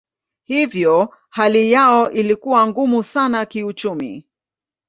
[0.43, 4.27] Hivyo hali yao ilikuwa ngumu sana kiuchumi.